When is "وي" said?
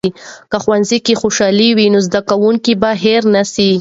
1.73-1.87